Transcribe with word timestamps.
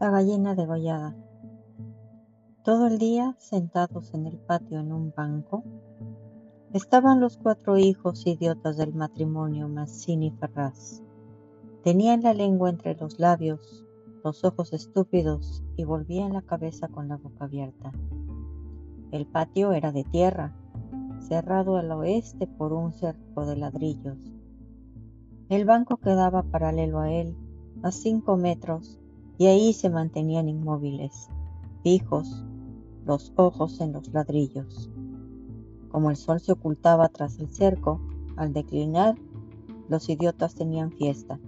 La 0.00 0.10
gallina 0.10 0.54
degollada. 0.54 1.16
Todo 2.62 2.86
el 2.86 2.98
día, 2.98 3.34
sentados 3.40 4.14
en 4.14 4.26
el 4.26 4.38
patio 4.38 4.78
en 4.78 4.92
un 4.92 5.12
banco, 5.16 5.64
estaban 6.72 7.18
los 7.18 7.36
cuatro 7.36 7.76
hijos 7.78 8.24
idiotas 8.24 8.76
del 8.76 8.94
matrimonio 8.94 9.68
Mazzini 9.68 10.30
Ferraz. 10.30 11.02
Tenían 11.82 12.22
la 12.22 12.32
lengua 12.32 12.70
entre 12.70 12.94
los 12.94 13.18
labios, 13.18 13.84
los 14.22 14.44
ojos 14.44 14.72
estúpidos 14.72 15.64
y 15.76 15.82
volvían 15.82 16.32
la 16.32 16.42
cabeza 16.42 16.86
con 16.86 17.08
la 17.08 17.16
boca 17.16 17.46
abierta. 17.46 17.90
El 19.10 19.26
patio 19.26 19.72
era 19.72 19.90
de 19.90 20.04
tierra, 20.04 20.54
cerrado 21.18 21.76
al 21.76 21.90
oeste 21.90 22.46
por 22.46 22.72
un 22.72 22.92
cerco 22.92 23.46
de 23.46 23.56
ladrillos. 23.56 24.32
El 25.48 25.64
banco 25.64 25.96
quedaba 25.96 26.44
paralelo 26.44 27.00
a 27.00 27.10
él, 27.10 27.36
a 27.82 27.90
cinco 27.90 28.36
metros, 28.36 29.00
y 29.38 29.46
ahí 29.46 29.72
se 29.72 29.88
mantenían 29.88 30.48
inmóviles, 30.48 31.28
fijos, 31.84 32.44
los 33.06 33.32
ojos 33.36 33.80
en 33.80 33.92
los 33.92 34.12
ladrillos. 34.12 34.90
Como 35.90 36.10
el 36.10 36.16
sol 36.16 36.40
se 36.40 36.52
ocultaba 36.52 37.08
tras 37.08 37.38
el 37.38 37.48
cerco, 37.48 38.00
al 38.36 38.52
declinar, 38.52 39.14
los 39.88 40.08
idiotas 40.08 40.54
tenían 40.54 40.90
fiesta. 40.90 41.38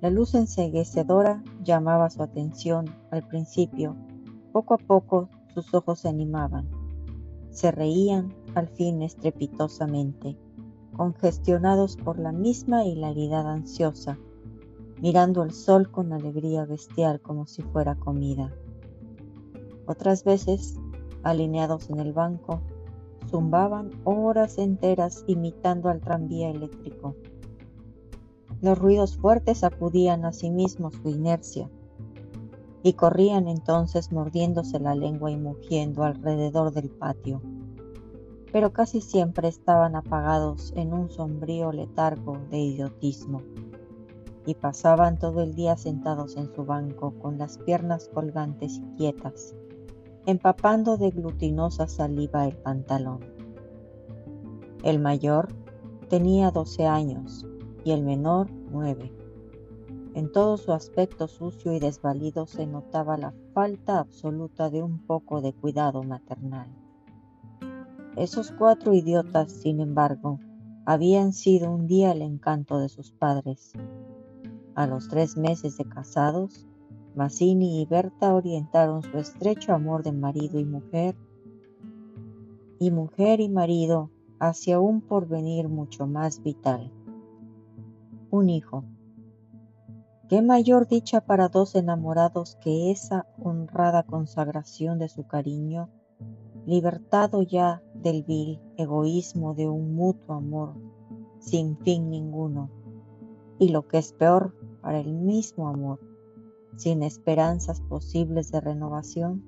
La 0.00 0.10
luz 0.10 0.34
enseguecedora 0.34 1.42
llamaba 1.62 2.10
su 2.10 2.22
atención 2.22 2.86
al 3.10 3.26
principio. 3.26 3.96
Poco 4.52 4.74
a 4.74 4.78
poco 4.78 5.28
sus 5.52 5.74
ojos 5.74 6.00
se 6.00 6.08
animaban. 6.08 6.68
Se 7.50 7.72
reían 7.72 8.32
al 8.54 8.68
fin 8.68 9.02
estrepitosamente, 9.02 10.36
congestionados 10.96 11.96
por 11.96 12.18
la 12.18 12.32
misma 12.32 12.84
hilaridad 12.84 13.50
ansiosa 13.50 14.16
mirando 15.00 15.42
el 15.42 15.52
sol 15.52 15.90
con 15.90 16.12
alegría 16.12 16.64
bestial 16.64 17.20
como 17.20 17.46
si 17.46 17.62
fuera 17.62 17.94
comida. 17.96 18.54
Otras 19.86 20.24
veces, 20.24 20.78
alineados 21.22 21.90
en 21.90 22.00
el 22.00 22.12
banco, 22.12 22.60
zumbaban 23.28 23.90
horas 24.04 24.58
enteras 24.58 25.24
imitando 25.26 25.88
al 25.88 26.00
tranvía 26.00 26.50
eléctrico. 26.50 27.16
Los 28.60 28.78
ruidos 28.78 29.16
fuertes 29.16 29.58
sacudían 29.58 30.24
a 30.24 30.32
sí 30.32 30.50
mismos 30.50 30.94
su 30.94 31.10
inercia 31.10 31.68
y 32.82 32.94
corrían 32.94 33.48
entonces 33.48 34.12
mordiéndose 34.12 34.78
la 34.78 34.94
lengua 34.94 35.30
y 35.30 35.36
mugiendo 35.36 36.04
alrededor 36.04 36.72
del 36.72 36.90
patio, 36.90 37.42
pero 38.52 38.72
casi 38.72 39.00
siempre 39.00 39.48
estaban 39.48 39.96
apagados 39.96 40.72
en 40.76 40.92
un 40.92 41.10
sombrío 41.10 41.72
letargo 41.72 42.38
de 42.50 42.58
idiotismo 42.58 43.42
y 44.46 44.54
pasaban 44.54 45.18
todo 45.18 45.42
el 45.42 45.54
día 45.54 45.76
sentados 45.76 46.36
en 46.36 46.52
su 46.54 46.64
banco 46.64 47.14
con 47.18 47.38
las 47.38 47.58
piernas 47.58 48.10
colgantes 48.12 48.76
y 48.78 48.96
quietas, 48.96 49.54
empapando 50.26 50.96
de 50.96 51.10
glutinosa 51.10 51.86
saliva 51.86 52.46
el 52.46 52.56
pantalón. 52.56 53.20
El 54.82 54.98
mayor 54.98 55.48
tenía 56.08 56.50
doce 56.50 56.86
años 56.86 57.46
y 57.84 57.92
el 57.92 58.02
menor 58.02 58.50
nueve. 58.70 59.12
En 60.14 60.30
todo 60.30 60.58
su 60.58 60.72
aspecto 60.72 61.26
sucio 61.26 61.72
y 61.72 61.80
desvalido 61.80 62.46
se 62.46 62.66
notaba 62.66 63.16
la 63.16 63.34
falta 63.52 63.98
absoluta 63.98 64.70
de 64.70 64.82
un 64.82 64.98
poco 65.06 65.40
de 65.40 65.52
cuidado 65.52 66.02
maternal. 66.02 66.68
Esos 68.16 68.52
cuatro 68.52 68.94
idiotas, 68.94 69.50
sin 69.50 69.80
embargo, 69.80 70.38
habían 70.86 71.32
sido 71.32 71.70
un 71.70 71.88
día 71.88 72.12
el 72.12 72.22
encanto 72.22 72.78
de 72.78 72.88
sus 72.88 73.10
padres 73.10 73.72
a 74.74 74.86
los 74.86 75.08
tres 75.08 75.36
meses 75.36 75.76
de 75.76 75.84
casados, 75.84 76.66
Mazzini 77.14 77.80
y 77.80 77.86
Berta 77.86 78.34
orientaron 78.34 79.02
su 79.02 79.18
estrecho 79.18 79.72
amor 79.72 80.02
de 80.02 80.12
marido 80.12 80.58
y 80.58 80.64
mujer 80.64 81.14
y 82.80 82.90
mujer 82.90 83.40
y 83.40 83.48
marido 83.48 84.10
hacia 84.40 84.80
un 84.80 85.00
porvenir 85.00 85.68
mucho 85.68 86.06
más 86.06 86.42
vital. 86.42 86.90
Un 88.30 88.50
hijo. 88.50 88.84
¿Qué 90.28 90.42
mayor 90.42 90.88
dicha 90.88 91.20
para 91.20 91.48
dos 91.48 91.76
enamorados 91.76 92.56
que 92.56 92.90
esa 92.90 93.26
honrada 93.38 94.02
consagración 94.02 94.98
de 94.98 95.08
su 95.08 95.26
cariño, 95.26 95.88
libertado 96.66 97.42
ya 97.42 97.82
del 97.94 98.24
vil 98.24 98.60
egoísmo 98.76 99.54
de 99.54 99.68
un 99.68 99.94
mutuo 99.94 100.34
amor 100.34 100.74
sin 101.38 101.78
fin 101.78 102.10
ninguno? 102.10 102.83
Y 103.58 103.68
lo 103.68 103.86
que 103.86 103.98
es 103.98 104.12
peor, 104.12 104.54
para 104.82 105.00
el 105.00 105.12
mismo 105.12 105.68
amor, 105.68 106.00
sin 106.76 107.02
esperanzas 107.02 107.80
posibles 107.80 108.50
de 108.50 108.60
renovación? 108.60 109.44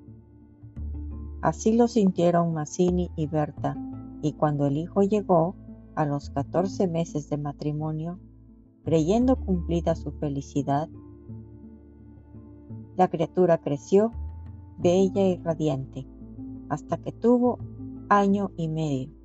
Así 1.41 1.75
lo 1.75 1.87
sintieron 1.87 2.53
Mazzini 2.53 3.11
y 3.15 3.27
Berta, 3.27 3.77
y 4.21 4.33
cuando 4.33 4.65
el 4.65 4.77
hijo 4.77 5.03
llegó, 5.03 5.55
a 5.95 6.05
los 6.05 6.29
14 6.29 6.87
meses 6.87 7.27
de 7.29 7.37
matrimonio, 7.37 8.19
creyendo 8.83 9.35
cumplida 9.35 9.95
su 9.95 10.11
felicidad, 10.11 10.87
la 12.95 13.07
criatura 13.09 13.57
creció, 13.57 14.11
bella 14.77 15.27
y 15.27 15.37
radiante, 15.37 16.07
hasta 16.69 16.97
que 16.97 17.11
tuvo 17.11 17.57
año 18.09 18.51
y 18.57 18.67
medio. 18.67 19.16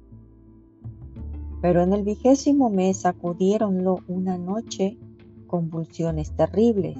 Pero 1.62 1.80
en 1.80 1.92
el 1.92 2.02
vigésimo 2.02 2.68
mes 2.68 3.06
acudiéronlo 3.06 4.00
una 4.08 4.36
noche 4.36 4.98
convulsiones 5.46 6.32
terribles 6.32 6.98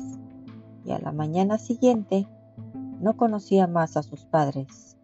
y 0.85 0.93
a 0.93 1.01
la 1.01 1.11
mañana 1.11 1.59
siguiente 1.59 2.29
no 3.01 3.17
conocía 3.17 3.67
más 3.67 3.97
a 3.97 4.05
sus 4.05 4.25
padres. 4.25 4.97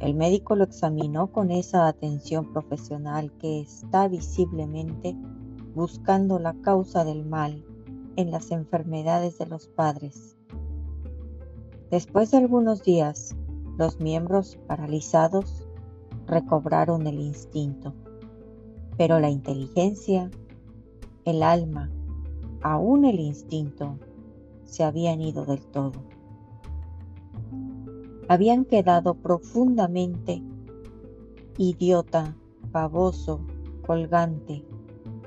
El 0.00 0.14
médico 0.14 0.56
lo 0.56 0.64
examinó 0.64 1.28
con 1.30 1.52
esa 1.52 1.86
atención 1.86 2.52
profesional 2.52 3.30
que 3.38 3.60
está 3.60 4.08
visiblemente 4.08 5.14
buscando 5.74 6.40
la 6.40 6.54
causa 6.54 7.04
del 7.04 7.24
mal 7.24 7.64
en 8.16 8.32
las 8.32 8.50
enfermedades 8.50 9.38
de 9.38 9.46
los 9.46 9.68
padres. 9.68 10.36
Después 11.90 12.32
de 12.32 12.38
algunos 12.38 12.82
días, 12.82 13.36
los 13.78 14.00
miembros 14.00 14.58
paralizados 14.66 15.68
recobraron 16.26 17.06
el 17.06 17.20
instinto, 17.20 17.94
pero 19.00 19.18
la 19.18 19.30
inteligencia, 19.30 20.30
el 21.24 21.42
alma 21.42 21.90
aún 22.60 23.06
el 23.06 23.18
instinto, 23.18 23.98
se 24.64 24.84
habían 24.84 25.22
ido 25.22 25.46
del 25.46 25.62
todo. 25.62 26.02
Habían 28.28 28.66
quedado 28.66 29.14
profundamente 29.14 30.42
idiota, 31.56 32.36
baboso, 32.70 33.40
colgante, 33.86 34.62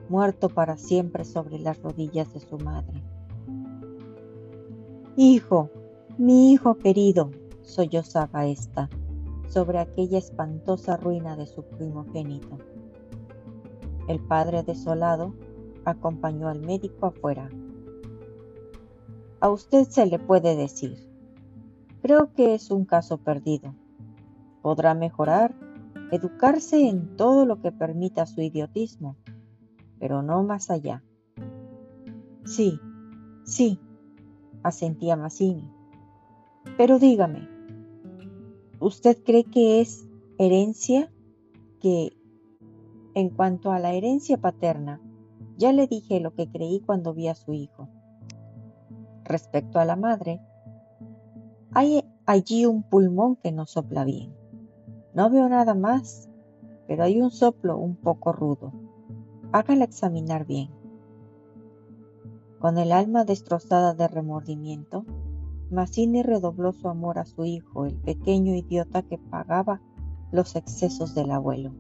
muerto 0.08 0.50
para 0.50 0.78
siempre 0.78 1.26
sobre 1.26 1.58
las 1.58 1.82
rodillas 1.82 2.32
de 2.32 2.42
su 2.42 2.60
madre. 2.60 3.02
Hijo, 5.18 5.72
mi 6.20 6.52
hijo 6.52 6.76
querido, 6.76 7.32
sollozaba 7.64 8.46
ésta 8.46 8.88
sobre 9.48 9.80
aquella 9.80 10.20
espantosa 10.20 10.96
ruina 10.96 11.36
de 11.36 11.48
su 11.48 11.64
primogénito. 11.64 12.60
El 14.08 14.20
padre 14.20 14.64
desolado 14.64 15.34
acompañó 15.86 16.50
al 16.50 16.60
médico 16.60 17.06
afuera. 17.06 17.50
A 19.40 19.50
usted 19.50 19.88
se 19.90 20.06
le 20.06 20.20
puede 20.20 20.56
decir, 20.56 20.98
creo 22.02 22.34
que 22.34 22.54
es 22.54 22.72
un 22.72 22.86
caso 22.86 23.18
perdido. 23.18 23.76
Podrá 24.62 24.94
mejorar, 24.94 25.56
educarse 26.12 26.88
en 26.88 27.16
todo 27.16 27.46
lo 27.46 27.62
que 27.62 27.72
permita 27.72 28.26
su 28.26 28.42
idiotismo, 28.42 29.18
pero 30.00 30.22
no 30.22 30.44
más 30.44 30.70
allá. 30.70 31.04
Sí, 32.46 32.80
sí, 33.44 33.80
asentía 34.64 35.16
Mazzini. 35.16 35.70
Pero 36.78 37.00
dígame, 37.00 37.48
¿usted 38.80 39.18
cree 39.24 39.44
que 39.46 39.82
es 39.82 40.08
herencia? 40.38 41.12
Que, 41.80 42.14
en 43.16 43.30
cuanto 43.30 43.72
a 43.72 43.80
la 43.80 43.94
herencia 43.94 44.38
paterna, 44.38 45.02
ya 45.58 45.72
le 45.72 45.88
dije 45.88 46.20
lo 46.20 46.34
que 46.34 46.50
creí 46.50 46.80
cuando 46.80 47.14
vi 47.14 47.28
a 47.28 47.36
su 47.36 47.54
hijo. 47.54 47.88
Respecto 49.24 49.80
a 49.80 49.86
la 49.86 49.96
madre, 49.96 50.42
hay 51.72 52.04
allí 52.26 52.66
un 52.66 52.84
pulmón 52.84 53.36
que 53.36 53.52
no 53.52 53.66
sopla 53.66 54.04
bien. 54.04 54.34
No 55.14 55.30
veo 55.30 55.48
nada 55.48 55.74
más, 55.76 56.30
pero 56.88 57.04
hay 57.04 57.22
un 57.22 57.32
soplo 57.32 57.78
un 57.78 57.96
poco 57.96 58.34
rudo. 58.34 58.74
Hágala 59.52 59.86
examinar 59.86 60.46
bien. 60.46 60.70
Con 62.60 62.78
el 62.78 62.92
alma 62.92 63.26
destrozada 63.26 63.94
de 63.94 64.08
remordimiento, 64.08 65.06
Mazzini 65.70 66.24
redobló 66.24 66.72
su 66.72 66.88
amor 66.88 67.20
a 67.20 67.26
su 67.26 67.46
hijo, 67.46 67.86
el 67.86 67.96
pequeño 67.96 68.56
idiota 68.56 69.02
que 69.02 69.18
pagaba 69.18 69.82
los 70.32 70.56
excesos 70.56 71.16
del 71.16 71.32
abuelo. 71.32 71.74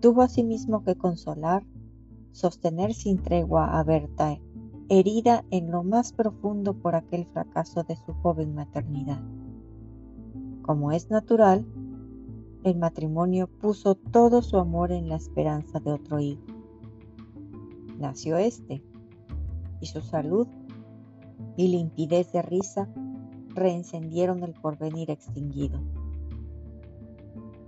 Tuvo 0.00 0.22
asimismo 0.22 0.82
que 0.82 0.96
consolar 0.96 1.64
sostener 2.32 2.94
sin 2.94 3.22
tregua 3.22 3.78
a 3.78 3.84
Berta 3.84 4.38
herida 4.88 5.44
en 5.50 5.70
lo 5.70 5.84
más 5.84 6.12
profundo 6.12 6.74
por 6.74 6.94
aquel 6.94 7.26
fracaso 7.26 7.84
de 7.84 7.96
su 7.96 8.12
joven 8.14 8.54
maternidad. 8.54 9.20
Como 10.62 10.90
es 10.90 11.10
natural, 11.10 11.64
el 12.64 12.76
matrimonio 12.76 13.46
puso 13.46 13.94
todo 13.94 14.42
su 14.42 14.58
amor 14.58 14.90
en 14.90 15.08
la 15.08 15.16
esperanza 15.16 15.78
de 15.80 15.92
otro 15.92 16.18
hijo. 16.18 16.42
Nació 17.98 18.36
este, 18.36 18.82
y 19.80 19.86
su 19.86 20.00
salud 20.00 20.48
y 21.56 21.68
limpidez 21.68 22.32
de 22.32 22.42
risa 22.42 22.88
reencendieron 23.54 24.42
el 24.42 24.54
porvenir 24.54 25.10
extinguido. 25.10 25.80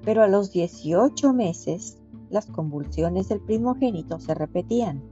Pero 0.04 0.22
a 0.22 0.28
los 0.28 0.50
18 0.50 1.32
meses, 1.32 2.01
las 2.32 2.46
convulsiones 2.46 3.28
del 3.28 3.40
primogénito 3.40 4.18
se 4.18 4.34
repetían 4.34 5.02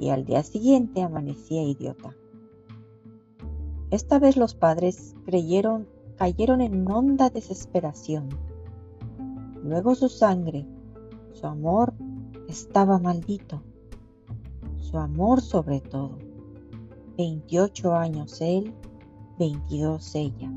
y 0.00 0.08
al 0.08 0.24
día 0.24 0.42
siguiente 0.42 1.02
amanecía 1.02 1.62
idiota. 1.62 2.16
Esta 3.90 4.18
vez 4.18 4.38
los 4.38 4.54
padres 4.54 5.14
creyeron, 5.26 5.86
cayeron 6.16 6.62
en 6.62 6.90
honda 6.90 7.28
desesperación. 7.28 8.30
Luego 9.62 9.94
su 9.94 10.08
sangre, 10.08 10.66
su 11.34 11.46
amor 11.46 11.92
estaba 12.48 12.98
maldito. 12.98 13.62
Su 14.78 14.96
amor 14.96 15.42
sobre 15.42 15.80
todo. 15.80 16.16
28 17.18 17.94
años 17.94 18.40
él, 18.40 18.74
22 19.38 20.14
ella. 20.14 20.50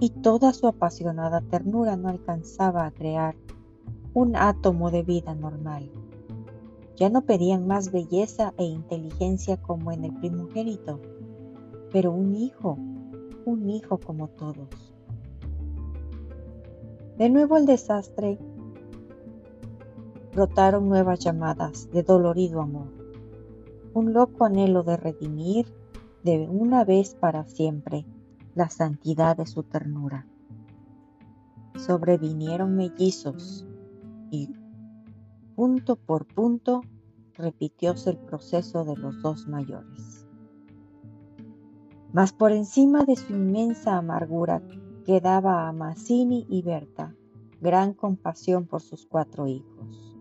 Y 0.00 0.10
toda 0.10 0.52
su 0.52 0.66
apasionada 0.66 1.42
ternura 1.42 1.96
no 1.96 2.08
alcanzaba 2.08 2.86
a 2.86 2.90
crear 2.90 3.36
un 4.14 4.36
átomo 4.36 4.90
de 4.90 5.02
vida 5.02 5.34
normal. 5.34 5.90
Ya 6.96 7.08
no 7.08 7.22
pedían 7.22 7.66
más 7.66 7.92
belleza 7.92 8.52
e 8.58 8.64
inteligencia 8.64 9.56
como 9.56 9.92
en 9.92 10.04
el 10.04 10.14
primogénito, 10.14 11.00
pero 11.92 12.12
un 12.12 12.34
hijo, 12.34 12.78
un 13.44 13.70
hijo 13.70 13.98
como 13.98 14.28
todos. 14.28 14.94
De 17.16 17.30
nuevo 17.30 17.56
el 17.56 17.66
desastre, 17.66 18.38
brotaron 20.34 20.88
nuevas 20.88 21.18
llamadas 21.20 21.90
de 21.90 22.02
dolorido 22.02 22.60
amor 22.60 23.00
un 23.92 24.12
loco 24.12 24.44
anhelo 24.44 24.82
de 24.82 24.96
redimir 24.96 25.66
de 26.22 26.48
una 26.48 26.84
vez 26.84 27.14
para 27.14 27.44
siempre 27.44 28.06
la 28.54 28.70
santidad 28.70 29.36
de 29.36 29.46
su 29.46 29.62
ternura. 29.62 30.26
Sobrevinieron 31.76 32.76
mellizos 32.76 33.66
y 34.30 34.52
punto 35.56 35.96
por 35.96 36.26
punto 36.26 36.82
repitióse 37.34 38.10
el 38.10 38.18
proceso 38.18 38.84
de 38.84 38.96
los 38.96 39.20
dos 39.22 39.46
mayores. 39.46 40.26
Mas 42.12 42.32
por 42.32 42.52
encima 42.52 43.04
de 43.04 43.16
su 43.16 43.32
inmensa 43.32 43.96
amargura 43.96 44.62
quedaba 45.04 45.68
a 45.68 45.72
Mazzini 45.72 46.46
y 46.48 46.62
Berta 46.62 47.14
gran 47.60 47.92
compasión 47.92 48.66
por 48.66 48.80
sus 48.80 49.06
cuatro 49.06 49.46
hijos. 49.46 50.16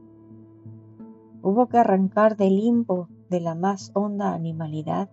Hubo 1.42 1.68
que 1.68 1.78
arrancar 1.78 2.36
del 2.36 2.58
limbo 2.58 3.08
de 3.30 3.40
la 3.40 3.56
más 3.56 3.92
honda 3.94 4.34
animalidad, 4.34 5.10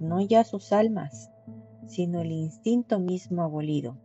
no 0.00 0.20
ya 0.20 0.44
sus 0.44 0.72
almas, 0.72 1.30
sino 1.86 2.20
el 2.20 2.32
instinto 2.32 2.98
mismo 3.00 3.42
abolido. 3.42 3.96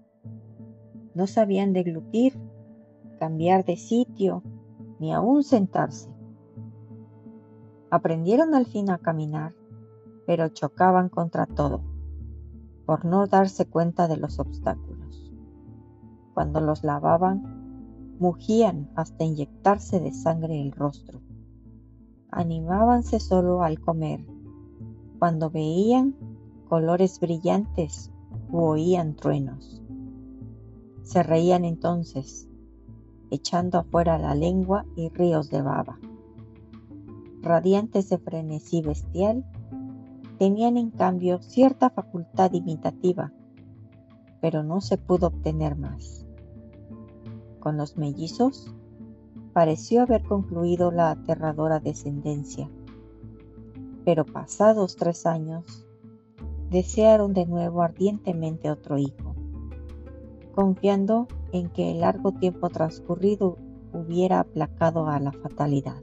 No 1.14 1.28
sabían 1.28 1.74
deglutir, 1.74 2.40
cambiar 3.22 3.64
de 3.66 3.78
sitio, 3.78 4.42
ni 5.00 5.14
aún 5.14 5.44
sentarse. 5.44 6.10
Aprendieron 7.92 8.56
al 8.56 8.66
fin 8.66 8.90
a 8.90 8.98
caminar, 8.98 9.54
pero 10.26 10.50
chocaban 10.50 11.10
contra 11.10 11.46
todo, 11.46 11.84
por 12.88 13.06
no 13.06 13.28
darse 13.28 13.68
cuenta 13.68 14.08
de 14.08 14.18
los 14.18 14.40
obstáculos. 14.40 15.32
Cuando 16.34 16.62
los 16.62 16.84
lavaban, 16.84 18.18
mugían 18.18 18.90
hasta 18.96 19.24
inyectarse 19.24 20.00
de 20.00 20.14
sangre 20.14 20.60
el 20.60 20.72
rostro 20.72 21.22
animábanse 22.32 23.20
solo 23.20 23.62
al 23.62 23.80
comer, 23.80 24.26
cuando 25.20 25.50
veían 25.50 26.16
colores 26.70 27.20
brillantes 27.20 28.10
u 28.50 28.60
oían 28.60 29.16
truenos. 29.16 29.84
Se 31.04 31.24
reían 31.24 31.66
entonces, 31.66 32.48
echando 33.32 33.80
afuera 33.80 34.20
la 34.20 34.36
lengua 34.36 34.86
y 34.96 35.10
ríos 35.10 35.50
de 35.50 35.62
baba. 35.62 35.98
Radiantes 37.42 38.10
de 38.10 38.20
frenesí 38.20 38.84
bestial, 38.84 39.44
tenían 40.38 40.78
en 40.78 40.92
cambio 40.92 41.42
cierta 41.42 41.90
facultad 41.90 42.54
imitativa, 42.54 43.32
pero 44.42 44.62
no 44.64 44.82
se 44.82 44.98
pudo 44.98 45.28
obtener 45.28 45.76
más. 45.76 46.28
Con 47.60 47.78
los 47.78 47.98
mellizos 47.98 48.74
pareció 49.54 50.04
haber 50.04 50.24
concluido 50.24 50.92
la 50.92 51.12
aterradora 51.12 51.80
descendencia. 51.80 52.70
Pero 54.06 54.26
pasados 54.26 54.96
tres 54.96 55.26
años, 55.26 55.86
desearon 56.70 57.34
de 57.34 57.46
nuevo 57.46 57.82
ardientemente 57.82 58.72
otro 58.72 58.98
hijo, 58.98 59.36
confiando 60.54 61.28
en 61.54 61.70
que 61.70 61.92
el 61.92 62.02
largo 62.02 62.32
tiempo 62.32 62.70
transcurrido 62.70 63.58
hubiera 63.94 64.40
aplacado 64.40 65.08
a 65.08 65.20
la 65.20 65.32
fatalidad. 65.32 66.02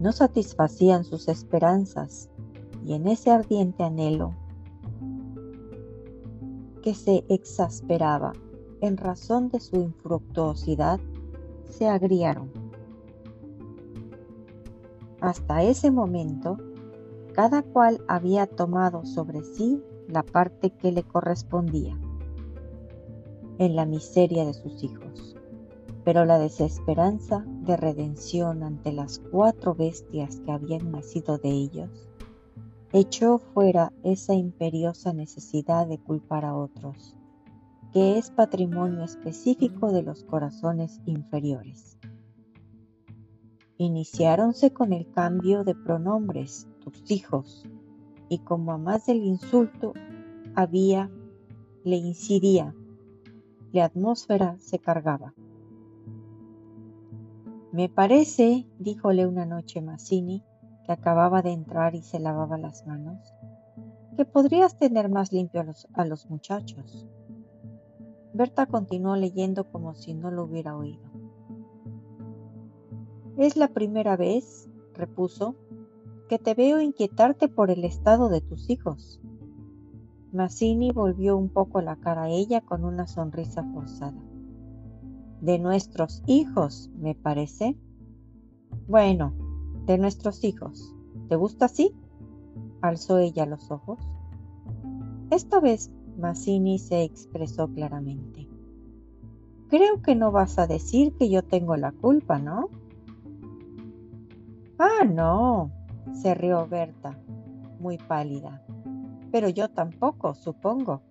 No 0.00 0.12
satisfacían 0.12 1.04
sus 1.04 1.28
esperanzas 1.28 2.28
y 2.84 2.94
en 2.94 3.06
ese 3.06 3.30
ardiente 3.30 3.84
anhelo 3.84 4.34
que 6.82 6.94
se 6.94 7.24
exasperaba 7.28 8.32
en 8.80 8.96
razón 8.96 9.48
de 9.48 9.60
su 9.60 9.76
infructuosidad, 9.76 10.98
se 11.68 11.88
agriaron. 11.88 12.50
Hasta 15.20 15.62
ese 15.62 15.92
momento, 15.92 16.58
cada 17.32 17.62
cual 17.62 18.02
había 18.08 18.48
tomado 18.48 19.06
sobre 19.06 19.44
sí 19.44 19.80
la 20.08 20.24
parte 20.24 20.70
que 20.70 20.90
le 20.90 21.04
correspondía 21.04 21.96
en 23.58 23.76
la 23.76 23.86
miseria 23.86 24.44
de 24.44 24.54
sus 24.54 24.82
hijos. 24.82 25.36
Pero 26.04 26.24
la 26.24 26.38
desesperanza 26.38 27.44
de 27.46 27.76
redención 27.76 28.62
ante 28.62 28.92
las 28.92 29.20
cuatro 29.30 29.74
bestias 29.74 30.40
que 30.40 30.52
habían 30.52 30.90
nacido 30.90 31.38
de 31.38 31.50
ellos 31.50 32.08
echó 32.92 33.38
fuera 33.38 33.92
esa 34.02 34.34
imperiosa 34.34 35.12
necesidad 35.12 35.86
de 35.86 35.98
culpar 35.98 36.44
a 36.44 36.54
otros 36.56 37.16
que 37.92 38.16
es 38.16 38.30
patrimonio 38.30 39.04
específico 39.04 39.92
de 39.92 40.02
los 40.02 40.24
corazones 40.24 41.00
inferiores. 41.04 41.98
Iniciáronse 43.76 44.72
con 44.72 44.94
el 44.94 45.10
cambio 45.10 45.62
de 45.62 45.74
pronombres, 45.74 46.68
tus 46.80 47.10
hijos, 47.10 47.68
y 48.30 48.38
como 48.38 48.72
a 48.72 48.78
más 48.78 49.06
del 49.06 49.18
insulto 49.18 49.92
había, 50.54 51.10
le 51.84 51.96
incidía, 51.96 52.74
la 53.72 53.86
atmósfera 53.86 54.56
se 54.58 54.78
cargaba. 54.78 55.34
Me 57.72 57.88
parece, 57.88 58.66
díjole 58.78 59.26
una 59.26 59.46
noche 59.46 59.80
Mazzini, 59.80 60.44
que 60.84 60.92
acababa 60.92 61.40
de 61.40 61.52
entrar 61.52 61.94
y 61.94 62.02
se 62.02 62.20
lavaba 62.20 62.58
las 62.58 62.86
manos, 62.86 63.32
que 64.16 64.26
podrías 64.26 64.76
tener 64.76 65.08
más 65.08 65.32
limpio 65.32 65.64
a 65.94 66.04
los 66.04 66.28
muchachos. 66.28 67.06
Berta 68.34 68.66
continuó 68.66 69.16
leyendo 69.16 69.64
como 69.64 69.94
si 69.94 70.12
no 70.12 70.30
lo 70.30 70.44
hubiera 70.44 70.76
oído. 70.76 71.10
Es 73.38 73.56
la 73.56 73.68
primera 73.68 74.16
vez, 74.16 74.68
repuso, 74.92 75.56
que 76.28 76.38
te 76.38 76.54
veo 76.54 76.80
inquietarte 76.80 77.48
por 77.48 77.70
el 77.70 77.84
estado 77.84 78.28
de 78.28 78.42
tus 78.42 78.68
hijos. 78.68 79.20
Mazzini 80.32 80.92
volvió 80.92 81.36
un 81.36 81.50
poco 81.50 81.82
la 81.82 81.96
cara 81.96 82.22
a 82.24 82.28
ella 82.30 82.62
con 82.62 82.84
una 82.84 83.06
sonrisa 83.06 83.62
forzada. 83.74 84.18
De 85.42 85.58
nuestros 85.58 86.22
hijos, 86.26 86.90
me 86.96 87.14
parece. 87.14 87.76
Bueno, 88.88 89.34
de 89.84 89.98
nuestros 89.98 90.42
hijos. 90.42 90.94
¿Te 91.28 91.36
gusta 91.36 91.66
así? 91.66 91.94
Alzó 92.80 93.18
ella 93.18 93.44
los 93.44 93.70
ojos. 93.70 93.98
Esta 95.30 95.60
vez 95.60 95.92
Mazzini 96.18 96.78
se 96.78 97.02
expresó 97.02 97.68
claramente. 97.68 98.48
Creo 99.68 100.00
que 100.00 100.14
no 100.14 100.32
vas 100.32 100.58
a 100.58 100.66
decir 100.66 101.14
que 101.18 101.28
yo 101.28 101.42
tengo 101.42 101.76
la 101.76 101.92
culpa, 101.92 102.38
¿no? 102.38 102.70
Ah, 104.78 105.04
no, 105.04 105.70
se 106.12 106.34
rió 106.34 106.66
Berta, 106.66 107.18
muy 107.80 107.98
pálida. 107.98 108.62
Pero 109.32 109.48
yo 109.48 109.70
tampoco, 109.70 110.34
supongo. 110.34 111.02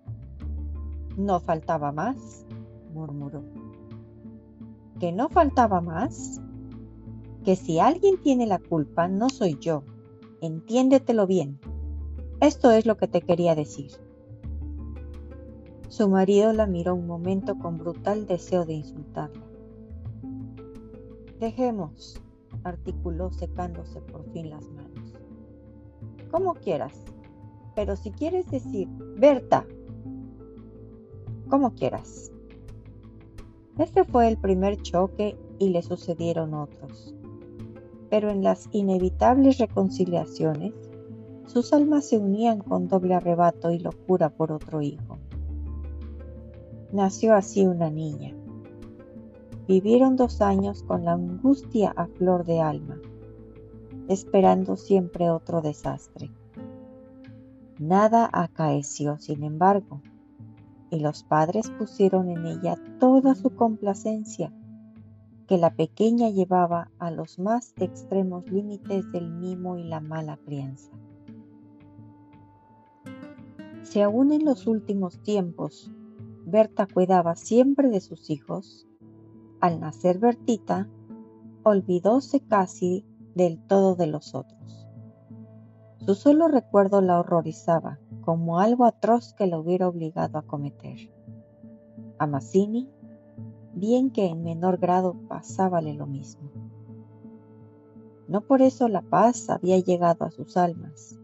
No 1.18 1.40
faltaba 1.40 1.92
más, 1.92 2.46
murmuró. 2.94 3.42
¿Que 5.00 5.12
no 5.12 5.28
faltaba 5.28 5.80
más? 5.80 6.40
Que 7.44 7.56
si 7.56 7.80
alguien 7.80 8.22
tiene 8.22 8.46
la 8.46 8.60
culpa, 8.60 9.08
no 9.08 9.28
soy 9.28 9.58
yo, 9.60 9.82
entiéndetelo 10.40 11.26
bien. 11.26 11.58
Esto 12.40 12.70
es 12.70 12.86
lo 12.86 12.96
que 12.96 13.08
te 13.08 13.20
quería 13.20 13.56
decir. 13.56 13.90
Su 15.88 16.08
marido 16.08 16.52
la 16.52 16.66
miró 16.66 16.94
un 16.94 17.06
momento 17.06 17.58
con 17.58 17.76
brutal 17.76 18.26
deseo 18.26 18.64
de 18.64 18.74
insultarla. 18.74 19.42
Dejemos, 21.40 22.22
articuló 22.62 23.32
secándose 23.32 24.00
por 24.00 24.24
fin 24.32 24.48
las 24.48 24.70
manos. 24.70 25.12
Como 26.30 26.54
quieras, 26.54 27.04
pero 27.74 27.96
si 27.96 28.10
quieres 28.10 28.50
decir, 28.50 28.88
Berta, 29.16 29.66
como 31.48 31.74
quieras. 31.74 32.32
Este 33.78 34.04
fue 34.04 34.28
el 34.28 34.38
primer 34.38 34.80
choque 34.82 35.36
y 35.58 35.70
le 35.70 35.82
sucedieron 35.82 36.54
otros. 36.54 37.14
Pero 38.10 38.30
en 38.30 38.42
las 38.42 38.68
inevitables 38.72 39.58
reconciliaciones, 39.58 40.72
sus 41.46 41.72
almas 41.72 42.08
se 42.08 42.18
unían 42.18 42.60
con 42.60 42.88
doble 42.88 43.14
arrebato 43.14 43.70
y 43.70 43.78
locura 43.78 44.30
por 44.30 44.52
otro 44.52 44.80
hijo. 44.80 45.18
Nació 46.92 47.34
así 47.34 47.66
una 47.66 47.90
niña. 47.90 48.34
Vivieron 49.66 50.16
dos 50.16 50.40
años 50.40 50.82
con 50.82 51.04
la 51.04 51.12
angustia 51.12 51.92
a 51.96 52.06
flor 52.06 52.44
de 52.44 52.60
alma, 52.60 53.00
esperando 54.08 54.76
siempre 54.76 55.30
otro 55.30 55.62
desastre. 55.62 56.30
Nada 57.82 58.30
acaeció, 58.32 59.18
sin 59.18 59.42
embargo, 59.42 60.02
y 60.92 61.00
los 61.00 61.24
padres 61.24 61.68
pusieron 61.68 62.30
en 62.30 62.46
ella 62.46 62.76
toda 63.00 63.34
su 63.34 63.56
complacencia, 63.56 64.52
que 65.48 65.58
la 65.58 65.74
pequeña 65.74 66.30
llevaba 66.30 66.92
a 67.00 67.10
los 67.10 67.40
más 67.40 67.74
extremos 67.80 68.48
límites 68.48 69.10
del 69.10 69.32
mimo 69.32 69.78
y 69.78 69.82
la 69.82 69.98
mala 69.98 70.36
crianza. 70.36 70.92
Si 73.82 74.00
aún 74.00 74.30
en 74.30 74.44
los 74.44 74.68
últimos 74.68 75.20
tiempos 75.24 75.90
Berta 76.46 76.86
cuidaba 76.86 77.34
siempre 77.34 77.88
de 77.88 78.00
sus 78.00 78.30
hijos, 78.30 78.86
al 79.60 79.80
nacer 79.80 80.20
Bertita, 80.20 80.88
olvidóse 81.64 82.38
casi 82.38 83.04
del 83.34 83.58
todo 83.66 83.96
de 83.96 84.06
los 84.06 84.36
otros. 84.36 84.81
Su 86.04 86.16
solo 86.16 86.48
recuerdo 86.48 87.00
la 87.00 87.20
horrorizaba 87.20 88.00
como 88.22 88.58
algo 88.58 88.84
atroz 88.86 89.34
que 89.34 89.46
la 89.46 89.60
hubiera 89.60 89.86
obligado 89.86 90.36
a 90.36 90.42
cometer. 90.42 90.98
A 92.18 92.26
Mazzini, 92.26 92.90
bien 93.72 94.10
que 94.10 94.26
en 94.26 94.42
menor 94.42 94.78
grado 94.78 95.14
pasábale 95.28 95.94
lo 95.94 96.08
mismo. 96.08 96.50
No 98.26 98.40
por 98.40 98.62
eso 98.62 98.88
la 98.88 99.02
paz 99.02 99.48
había 99.48 99.78
llegado 99.78 100.24
a 100.24 100.32
sus 100.32 100.56
almas. 100.56 101.20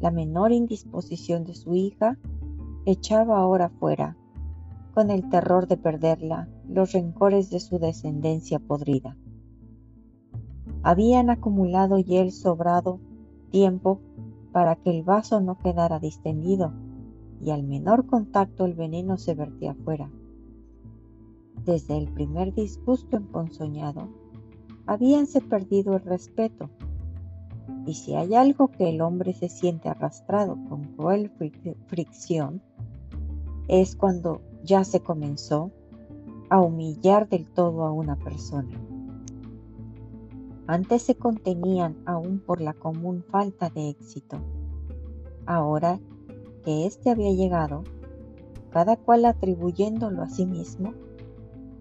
La 0.00 0.10
menor 0.10 0.52
indisposición 0.52 1.44
de 1.44 1.54
su 1.54 1.74
hija 1.74 2.16
echaba 2.86 3.38
ahora 3.38 3.68
fuera 3.68 4.16
con 4.94 5.10
el 5.10 5.28
terror 5.28 5.66
de 5.66 5.76
perderla, 5.76 6.48
los 6.66 6.92
rencores 6.92 7.50
de 7.50 7.60
su 7.60 7.78
descendencia 7.78 8.60
podrida. 8.60 9.18
Habían 10.82 11.28
acumulado 11.28 11.98
y 11.98 12.16
el 12.16 12.32
sobrado 12.32 12.98
tiempo 13.50 14.00
para 14.52 14.76
que 14.76 14.90
el 14.90 15.02
vaso 15.02 15.40
no 15.40 15.58
quedara 15.58 15.98
distendido 15.98 16.72
y 17.42 17.50
al 17.50 17.62
menor 17.62 18.06
contacto 18.06 18.64
el 18.64 18.74
veneno 18.74 19.16
se 19.16 19.34
vertía 19.34 19.72
afuera. 19.72 20.10
Desde 21.64 21.96
el 21.96 22.08
primer 22.08 22.54
disgusto 22.54 23.16
emponzoñado, 23.16 24.08
habíanse 24.86 25.40
perdido 25.40 25.94
el 25.94 26.02
respeto, 26.02 26.70
y 27.86 27.94
si 27.94 28.14
hay 28.14 28.34
algo 28.34 28.68
que 28.68 28.88
el 28.90 29.00
hombre 29.00 29.32
se 29.34 29.48
siente 29.48 29.88
arrastrado 29.88 30.58
con 30.68 30.84
cruel 30.96 31.30
fricción, 31.86 32.62
es 33.68 33.94
cuando 33.94 34.40
ya 34.64 34.84
se 34.84 35.00
comenzó 35.00 35.70
a 36.48 36.60
humillar 36.60 37.28
del 37.28 37.46
todo 37.46 37.84
a 37.84 37.92
una 37.92 38.16
persona. 38.16 38.89
Antes 40.66 41.02
se 41.02 41.14
contenían 41.14 41.96
aún 42.06 42.38
por 42.38 42.60
la 42.60 42.74
común 42.74 43.24
falta 43.28 43.70
de 43.70 43.90
éxito. 43.90 44.38
Ahora 45.46 45.98
que 46.64 46.86
éste 46.86 47.10
había 47.10 47.32
llegado, 47.32 47.84
cada 48.70 48.96
cual 48.96 49.24
atribuyéndolo 49.24 50.22
a 50.22 50.28
sí 50.28 50.46
mismo, 50.46 50.94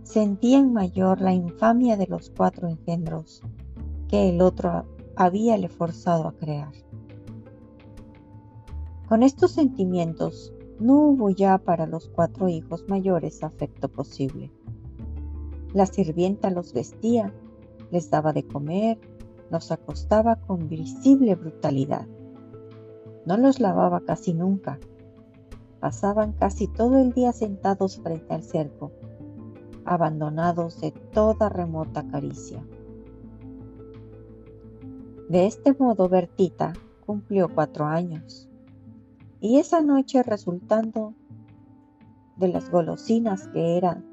sentían 0.04 0.74
mayor 0.74 1.22
la 1.22 1.34
infamia 1.34 1.98
de 1.98 2.08
los 2.08 2.32
cuatro 2.32 2.68
engendros 2.68 3.44
que 4.08 4.30
el 4.30 4.42
otro 4.42 4.86
habíale 5.16 5.70
forzado 5.70 6.28
a 6.28 6.34
crear. 6.34 6.74
Con 9.08 9.24
estos 9.24 9.52
sentimientos 9.52 10.54
no 10.80 10.98
hubo 10.98 11.30
ya 11.30 11.58
para 11.58 11.86
los 11.86 12.10
cuatro 12.10 12.48
hijos 12.48 12.86
mayores 12.88 13.44
afecto 13.44 13.90
posible. 13.90 14.52
La 15.74 15.86
sirvienta 15.86 16.50
los 16.50 16.74
vestía, 16.74 17.34
les 17.92 18.10
daba 18.10 18.34
de 18.34 18.46
comer, 18.46 19.00
los 19.50 19.72
acostaba 19.72 20.36
con 20.36 20.68
visible 20.68 21.36
brutalidad. 21.36 22.08
No 23.26 23.38
los 23.38 23.60
lavaba 23.60 24.02
casi 24.02 24.34
nunca. 24.34 24.80
Pasaban 25.80 26.34
casi 26.34 26.68
todo 26.68 27.00
el 27.00 27.14
día 27.14 27.32
sentados 27.32 28.00
frente 28.02 28.34
al 28.34 28.44
cerco, 28.44 28.92
abandonados 29.86 30.82
de 30.82 30.92
toda 30.92 31.50
remota 31.50 32.08
caricia. 32.08 32.66
De 35.30 35.46
este 35.46 35.74
modo 35.74 36.10
Bertita 36.10 36.74
cumplió 37.06 37.54
cuatro 37.54 37.86
años 37.86 38.50
y 39.40 39.58
esa 39.58 39.82
noche 39.82 40.24
resultando 40.24 41.14
de 42.36 42.48
las 42.48 42.70
golosinas 42.70 43.48
que 43.50 43.78
eran 43.78 44.06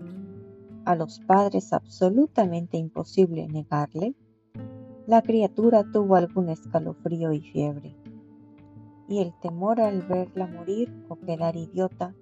a 0.87 0.95
los 0.95 1.19
padres 1.19 1.73
absolutamente 1.73 2.77
imposible 2.77 3.49
negarle, 3.49 4.15
la 5.07 5.21
criatura 5.21 5.85
tuvo 5.93 6.15
algún 6.15 6.49
escalofrío 6.49 7.33
y 7.33 7.41
fiebre, 7.41 7.97
y 9.09 9.19
el 9.19 9.35
temor 9.41 9.81
al 9.81 10.03
verla 10.03 10.47
morir 10.47 10.93
o 11.09 11.17
quedar 11.17 11.57
idiota 11.57 12.15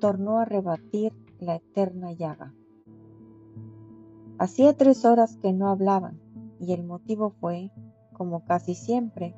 tornó 0.00 0.40
a 0.40 0.44
rebatir 0.44 1.12
la 1.38 1.54
eterna 1.54 2.12
llaga. 2.12 2.52
Hacía 4.38 4.76
tres 4.76 5.04
horas 5.04 5.36
que 5.36 5.52
no 5.52 5.68
hablaban, 5.68 6.20
y 6.58 6.72
el 6.72 6.82
motivo 6.82 7.30
fue, 7.30 7.70
como 8.12 8.44
casi 8.44 8.74
siempre, 8.74 9.36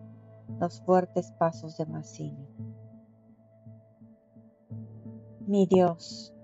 los 0.58 0.80
fuertes 0.80 1.30
pasos 1.32 1.76
de 1.76 1.84
Mazzini. 1.84 2.48
Mi 5.46 5.66
Dios, 5.66 6.34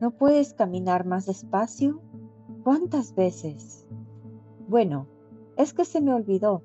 ¿no 0.00 0.10
puedes 0.12 0.54
caminar 0.54 1.06
más 1.06 1.26
despacio? 1.26 2.00
¿Cuántas 2.62 3.14
veces? 3.14 3.86
Bueno, 4.68 5.06
es 5.56 5.72
que 5.72 5.84
se 5.84 6.00
me 6.00 6.12
olvidó. 6.12 6.62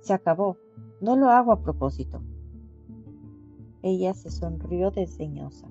Se 0.00 0.12
acabó. 0.12 0.56
No 1.00 1.16
lo 1.16 1.30
hago 1.30 1.52
a 1.52 1.62
propósito. 1.62 2.22
Ella 3.82 4.14
se 4.14 4.30
sonrió 4.30 4.90
desdeñosa. 4.90 5.68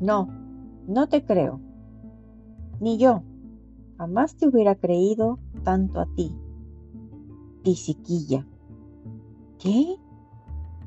No, 0.00 0.28
no 0.86 1.08
te 1.08 1.24
creo. 1.24 1.60
Ni 2.80 2.98
yo. 2.98 3.22
Jamás 3.98 4.36
te 4.36 4.48
hubiera 4.48 4.74
creído 4.74 5.38
tanto 5.62 6.00
a 6.00 6.06
ti. 6.06 6.36
Tisiquilla. 7.62 8.46
¿Qué? 9.58 9.96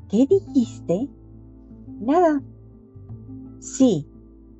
¿Qué 0.08 0.26
dijiste? 0.26 1.08
Nada, 2.00 2.42
Sí, 3.60 4.07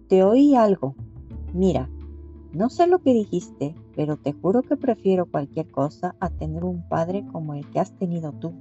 te 0.09 0.25
oí 0.25 0.55
algo. 0.55 0.95
Mira, 1.53 1.88
no 2.53 2.71
sé 2.71 2.87
lo 2.87 2.99
que 3.00 3.12
dijiste, 3.12 3.75
pero 3.95 4.17
te 4.17 4.33
juro 4.33 4.62
que 4.62 4.77
prefiero 4.77 5.27
cualquier 5.27 5.71
cosa 5.71 6.17
a 6.19 6.31
tener 6.31 6.65
un 6.65 6.87
padre 6.88 7.27
como 7.31 7.55
el 7.55 7.69
que 7.71 7.81
has 7.81 7.93
tenido 7.93 8.33
tú. 8.33 8.53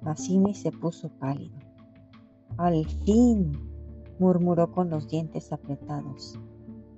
Mazzini 0.00 0.54
se 0.54 0.70
puso 0.70 1.08
pálido. 1.18 1.58
Al 2.56 2.86
fin, 3.04 3.52
murmuró 4.18 4.70
con 4.70 4.90
los 4.90 5.08
dientes 5.08 5.52
apretados. 5.52 6.38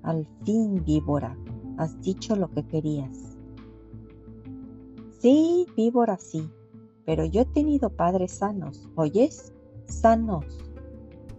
Al 0.03 0.27
fin, 0.45 0.85
víbora, 0.85 1.37
has 1.79 2.01
dicho 2.03 2.37
lo 2.37 2.51
que 2.51 2.67
querías. 2.67 3.37
Sí, 5.19 5.67
víbora, 5.77 6.19
sí, 6.19 6.51
pero 7.05 7.25
yo 7.25 7.43
he 7.43 7.47
tenido 7.47 7.91
padres 7.91 8.33
sanos, 8.33 8.89
¿oyes? 8.97 9.53
Sanos 9.87 10.70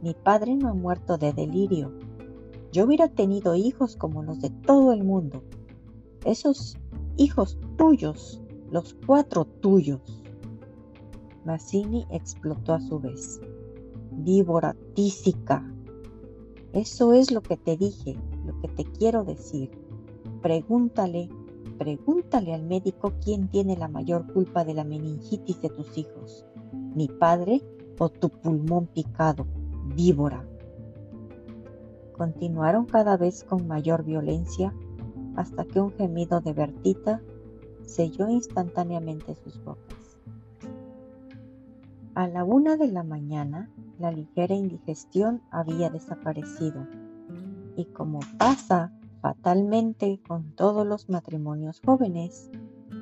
mi 0.01 0.15
padre 0.15 0.55
no 0.55 0.69
ha 0.69 0.73
muerto 0.73 1.17
de 1.17 1.31
delirio. 1.31 1.91
Yo 2.71 2.85
hubiera 2.85 3.07
tenido 3.07 3.55
hijos 3.55 3.95
como 3.95 4.23
los 4.23 4.41
de 4.41 4.49
todo 4.49 4.93
el 4.93 5.03
mundo. 5.03 5.43
Esos 6.25 6.77
hijos 7.17 7.57
tuyos, 7.77 8.41
los 8.71 8.95
cuatro 9.05 9.45
tuyos. 9.45 10.23
Mazzini 11.45 12.05
explotó 12.09 12.73
a 12.73 12.81
su 12.81 12.99
vez. 12.99 13.39
Víbora 14.11 14.75
tísica. 14.95 15.63
Eso 16.73 17.13
es 17.13 17.31
lo 17.31 17.41
que 17.41 17.57
te 17.57 17.77
dije, 17.77 18.15
lo 18.45 18.59
que 18.59 18.69
te 18.69 18.85
quiero 18.85 19.23
decir. 19.23 19.69
Pregúntale, 20.41 21.29
pregúntale 21.77 22.53
al 22.53 22.63
médico 22.63 23.13
quién 23.23 23.49
tiene 23.49 23.77
la 23.77 23.87
mayor 23.87 24.31
culpa 24.33 24.63
de 24.63 24.73
la 24.73 24.83
meningitis 24.83 25.61
de 25.61 25.69
tus 25.69 25.97
hijos, 25.97 26.45
mi 26.95 27.07
padre 27.07 27.61
o 27.99 28.09
tu 28.09 28.29
pulmón 28.29 28.87
picado, 28.87 29.45
víbora. 29.91 30.45
Continuaron 32.13 32.85
cada 32.85 33.17
vez 33.17 33.43
con 33.43 33.67
mayor 33.67 34.03
violencia 34.03 34.73
hasta 35.35 35.65
que 35.65 35.79
un 35.79 35.91
gemido 35.91 36.41
de 36.41 36.53
Bertita 36.53 37.21
selló 37.85 38.29
instantáneamente 38.29 39.35
sus 39.35 39.63
bocas. 39.63 40.17
A 42.13 42.27
la 42.27 42.43
una 42.43 42.75
de 42.75 42.91
la 42.91 43.03
mañana, 43.03 43.69
la 43.97 44.11
ligera 44.11 44.53
indigestión 44.53 45.41
había 45.49 45.89
desaparecido 45.89 46.85
y 47.75 47.85
como 47.85 48.19
pasa 48.37 48.91
fatalmente 49.21 50.19
con 50.27 50.51
todos 50.55 50.85
los 50.85 51.09
matrimonios 51.09 51.79
jóvenes 51.85 52.49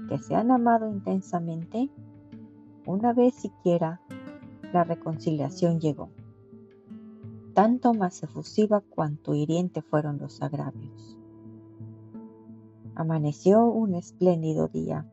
que 0.10 0.18
se 0.20 0.36
han 0.36 0.52
amado 0.52 0.90
intensamente, 0.90 1.90
una 2.86 3.14
vez 3.14 3.34
siquiera 3.36 4.02
la 4.74 4.84
reconciliación 4.84 5.80
llegó. 5.80 6.10
Tanto 7.60 7.94
más 7.94 8.24
efusiva 8.24 8.80
cuanto 8.80 9.36
hiriente 9.36 9.82
fueron 9.82 10.18
los 10.18 10.42
agravios. 10.42 11.18
Amaneció 12.96 13.66
un 13.66 13.96
espléndido 13.96 14.70
día 14.70 15.06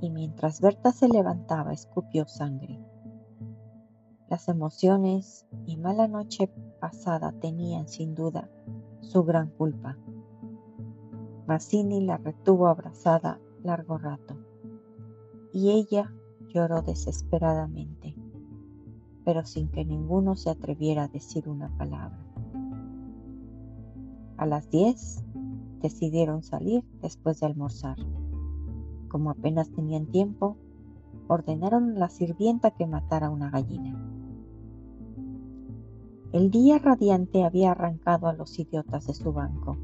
y 0.00 0.08
mientras 0.08 0.62
Berta 0.62 0.92
se 0.92 1.08
levantaba 1.10 1.74
escupió 1.74 2.26
sangre. 2.26 2.82
Las 4.30 4.48
emociones 4.48 5.44
y 5.66 5.76
mala 5.76 6.08
noche 6.08 6.50
pasada 6.80 7.32
tenían 7.32 7.86
sin 7.86 8.14
duda 8.14 8.48
su 9.02 9.22
gran 9.22 9.50
culpa. 9.50 9.98
Mazzini 11.46 12.00
la 12.00 12.16
retuvo 12.16 12.68
abrazada 12.68 13.38
largo 13.62 13.98
rato 13.98 14.38
y 15.52 15.72
ella 15.72 16.10
lloró 16.48 16.80
desesperadamente, 16.80 18.13
pero 19.24 19.44
sin 19.44 19.68
que 19.68 19.84
ninguno 19.84 20.36
se 20.36 20.50
atreviera 20.50 21.04
a 21.04 21.08
decir 21.08 21.48
una 21.48 21.68
palabra. 21.76 22.18
A 24.36 24.46
las 24.46 24.70
diez 24.70 25.24
decidieron 25.80 26.42
salir 26.42 26.84
después 27.00 27.40
de 27.40 27.46
almorzar. 27.46 27.96
Como 29.08 29.30
apenas 29.30 29.70
tenían 29.70 30.06
tiempo, 30.06 30.56
ordenaron 31.28 31.96
a 31.96 31.98
la 32.00 32.08
sirvienta 32.08 32.70
que 32.72 32.86
matara 32.86 33.30
una 33.30 33.50
gallina. 33.50 33.98
El 36.32 36.50
día 36.50 36.78
radiante 36.78 37.44
había 37.44 37.70
arrancado 37.70 38.26
a 38.26 38.32
los 38.32 38.58
idiotas 38.58 39.06
de 39.06 39.14
su 39.14 39.32
banco, 39.32 39.76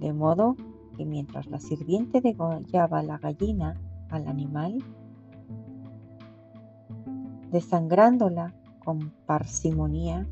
de 0.00 0.12
modo 0.12 0.56
que 0.96 1.06
mientras 1.06 1.46
la 1.46 1.60
sirviente 1.60 2.20
degollaba 2.20 3.02
la 3.02 3.18
gallina 3.18 3.80
al 4.10 4.26
animal, 4.26 4.82
desangrándola 7.52 8.54
con 8.84 9.12
parsimonía, 9.26 10.26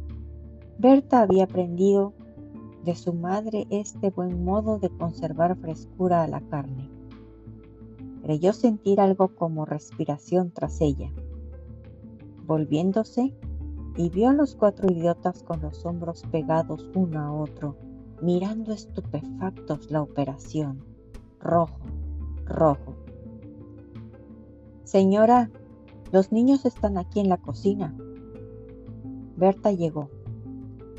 Berta 0.78 1.20
había 1.20 1.44
aprendido 1.44 2.14
de 2.84 2.96
su 2.96 3.12
madre 3.12 3.66
este 3.70 4.10
buen 4.10 4.42
modo 4.42 4.78
de 4.78 4.88
conservar 4.88 5.56
frescura 5.56 6.22
a 6.22 6.28
la 6.28 6.40
carne. 6.40 6.88
Creyó 8.22 8.52
sentir 8.52 9.00
algo 9.00 9.28
como 9.28 9.66
respiración 9.66 10.50
tras 10.50 10.80
ella. 10.80 11.12
Volviéndose, 12.46 13.34
y 13.96 14.08
vio 14.08 14.30
a 14.30 14.32
los 14.32 14.54
cuatro 14.54 14.90
idiotas 14.90 15.42
con 15.42 15.60
los 15.60 15.84
hombros 15.84 16.22
pegados 16.30 16.88
uno 16.94 17.20
a 17.20 17.32
otro, 17.32 17.76
mirando 18.22 18.72
estupefactos 18.72 19.90
la 19.90 20.00
operación. 20.00 20.82
Rojo, 21.40 21.80
rojo. 22.46 22.94
Señora, 24.84 25.50
los 26.12 26.32
niños 26.32 26.64
están 26.64 26.98
aquí 26.98 27.20
en 27.20 27.28
la 27.28 27.38
cocina. 27.38 27.94
Berta 29.36 29.72
llegó. 29.72 30.10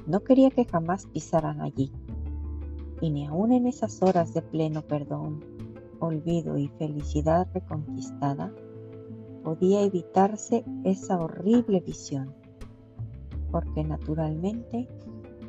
No 0.08 0.22
quería 0.22 0.50
que 0.50 0.66
jamás 0.66 1.06
pisaran 1.06 1.62
allí. 1.62 1.92
Y 3.02 3.10
ni 3.10 3.26
aun 3.26 3.52
en 3.52 3.68
esas 3.68 4.02
horas 4.02 4.34
de 4.34 4.42
pleno 4.42 4.82
perdón, 4.82 5.44
olvido 6.00 6.58
y 6.58 6.68
felicidad 6.68 7.48
reconquistada, 7.54 8.54
podía 9.44 9.82
evitarse 9.82 10.64
esa 10.84 11.20
horrible 11.20 11.80
visión 11.82 12.34
porque 13.52 13.84
naturalmente 13.84 14.88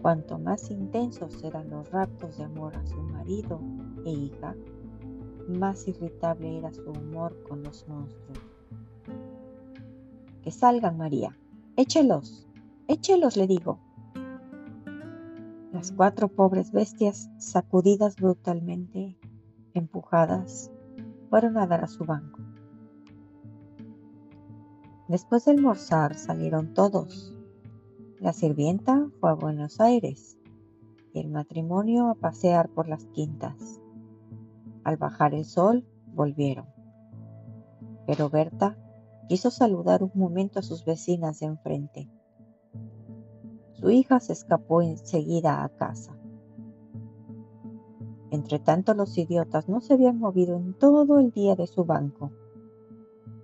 cuanto 0.02 0.38
más 0.38 0.70
intensos 0.70 1.42
eran 1.44 1.70
los 1.70 1.90
raptos 1.90 2.36
de 2.36 2.44
amor 2.44 2.76
a 2.76 2.84
su 2.86 3.00
marido 3.00 3.60
e 4.04 4.10
hija, 4.10 4.56
más 5.48 5.86
irritable 5.86 6.58
era 6.58 6.72
su 6.72 6.90
humor 6.90 7.36
con 7.48 7.62
los 7.62 7.86
monstruos. 7.86 8.41
Que 10.42 10.50
salgan, 10.50 10.96
María. 10.96 11.36
Échelos. 11.76 12.46
Échelos, 12.88 13.36
le 13.36 13.46
digo. 13.46 13.78
Las 15.72 15.92
cuatro 15.92 16.28
pobres 16.28 16.72
bestias, 16.72 17.30
sacudidas 17.38 18.16
brutalmente, 18.16 19.16
empujadas, 19.72 20.70
fueron 21.30 21.56
a 21.56 21.66
dar 21.66 21.82
a 21.82 21.88
su 21.88 22.04
banco. 22.04 22.40
Después 25.08 25.44
de 25.44 25.52
almorzar 25.52 26.14
salieron 26.14 26.74
todos, 26.74 27.36
la 28.18 28.32
sirvienta 28.32 29.08
fue 29.20 29.30
a 29.30 29.34
Buenos 29.34 29.80
Aires 29.80 30.38
y 31.12 31.20
el 31.20 31.28
matrimonio 31.28 32.08
a 32.08 32.14
pasear 32.14 32.68
por 32.68 32.88
las 32.88 33.04
quintas. 33.06 33.80
Al 34.84 34.96
bajar 34.96 35.34
el 35.34 35.44
sol, 35.44 35.86
volvieron. 36.14 36.66
Pero 38.06 38.28
Berta 38.30 38.76
quiso 39.28 39.50
saludar 39.50 40.02
un 40.02 40.12
momento 40.14 40.58
a 40.58 40.62
sus 40.62 40.84
vecinas 40.84 41.40
de 41.40 41.46
enfrente. 41.46 42.10
Su 43.72 43.90
hija 43.90 44.20
se 44.20 44.32
escapó 44.32 44.82
enseguida 44.82 45.64
a 45.64 45.68
casa. 45.68 46.16
Entre 48.30 48.58
tanto, 48.58 48.94
los 48.94 49.18
idiotas 49.18 49.68
no 49.68 49.80
se 49.80 49.94
habían 49.94 50.18
movido 50.18 50.56
en 50.56 50.74
todo 50.74 51.18
el 51.18 51.32
día 51.32 51.56
de 51.56 51.66
su 51.66 51.84
banco. 51.84 52.32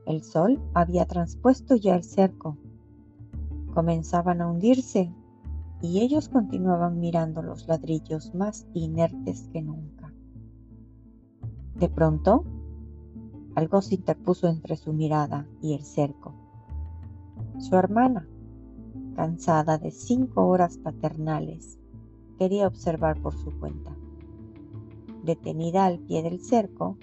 El 0.07 0.23
sol 0.23 0.61
había 0.75 1.05
transpuesto 1.07 1.77
ya 1.77 1.95
el 1.95 2.05
cerco 2.05 2.57
comenzaban 3.79 4.41
a 4.41 4.49
hundirse 4.49 5.15
y 5.81 6.01
ellos 6.01 6.29
continuaban 6.29 6.99
mirando 6.99 7.43
los 7.43 7.69
ladrillos 7.69 8.35
más 8.35 8.67
inertes 8.75 9.49
que 9.53 9.63
nunca. 9.63 10.13
De 11.77 11.89
pronto, 11.89 12.45
algo 13.59 13.83
se 13.83 13.97
interpuso 13.97 14.47
entre 14.47 14.77
su 14.77 14.93
mirada 14.93 15.45
y 15.61 15.75
el 15.75 15.83
cerco. 15.83 16.33
Su 17.59 17.75
hermana, 17.75 18.29
cansada 19.17 19.79
de 19.79 19.91
cinco 19.91 20.47
horas 20.47 20.79
paternales, 20.79 21.77
quería 22.39 22.69
observar 22.69 23.21
por 23.21 23.35
su 23.35 23.51
cuenta. 23.59 23.97
Detenida 25.25 25.87
al 25.87 25.99
pie 25.99 26.23
del 26.23 26.41
cerco, 26.41 26.99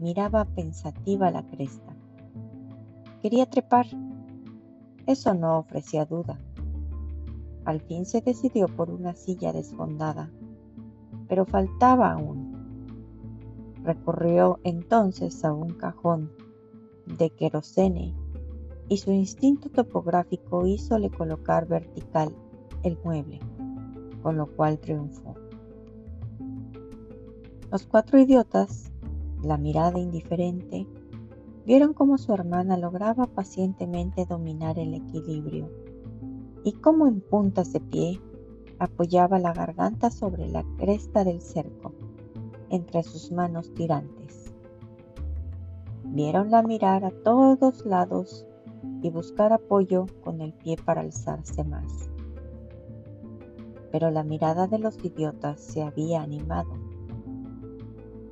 miraba 0.00 0.46
pensativa 0.46 1.30
la 1.30 1.46
cresta. 1.46 1.94
Quería 3.22 3.46
trepar, 3.46 3.86
eso 5.06 5.32
no 5.32 5.58
ofrecía 5.58 6.06
duda. 6.06 6.40
Al 7.64 7.80
fin 7.82 8.04
se 8.04 8.20
decidió 8.20 8.66
por 8.66 8.90
una 8.90 9.14
silla 9.14 9.52
desfondada, 9.52 10.28
pero 11.28 11.46
faltaba 11.46 12.14
aún. 12.14 12.43
Recurrió 13.84 14.58
entonces 14.64 15.44
a 15.44 15.52
un 15.52 15.74
cajón 15.74 16.32
de 17.06 17.30
querosene 17.30 18.14
y 18.88 18.96
su 18.96 19.12
instinto 19.12 19.68
topográfico 19.68 20.66
hízole 20.66 21.10
colocar 21.10 21.68
vertical 21.68 22.34
el 22.82 22.98
mueble, 23.04 23.40
con 24.22 24.36
lo 24.36 24.46
cual 24.46 24.78
triunfó. 24.78 25.34
Los 27.70 27.86
cuatro 27.86 28.18
idiotas, 28.18 28.90
la 29.42 29.58
mirada 29.58 29.98
indiferente, 29.98 30.86
Vieron 31.66 31.94
cómo 31.94 32.18
su 32.18 32.32
hermana 32.34 32.76
lograba 32.76 33.26
pacientemente 33.26 34.26
dominar 34.26 34.78
el 34.78 34.92
equilibrio 34.92 35.70
y 36.62 36.72
cómo 36.72 37.06
en 37.06 37.22
puntas 37.22 37.72
de 37.72 37.80
pie 37.80 38.20
apoyaba 38.78 39.38
la 39.38 39.54
garganta 39.54 40.10
sobre 40.10 40.46
la 40.46 40.62
cresta 40.76 41.24
del 41.24 41.40
cerco 41.40 41.93
entre 42.70 43.02
sus 43.02 43.30
manos 43.32 43.72
tirantes. 43.74 44.52
Vieronla 46.04 46.62
mirar 46.62 47.04
a 47.04 47.10
todos 47.10 47.84
lados 47.84 48.46
y 49.02 49.10
buscar 49.10 49.52
apoyo 49.52 50.06
con 50.22 50.40
el 50.40 50.52
pie 50.52 50.76
para 50.84 51.00
alzarse 51.00 51.64
más. 51.64 52.08
Pero 53.90 54.10
la 54.10 54.24
mirada 54.24 54.66
de 54.66 54.78
los 54.78 55.02
idiotas 55.04 55.60
se 55.60 55.82
había 55.82 56.22
animado. 56.22 56.70